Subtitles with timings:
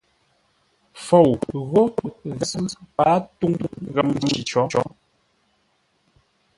[1.05, 1.95] Fou ghó gháp
[2.49, 2.65] zʉ́
[2.95, 3.53] pâa túŋ
[3.93, 4.81] ghəm nci có.